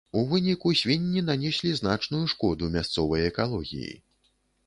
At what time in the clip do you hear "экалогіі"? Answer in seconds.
3.29-3.93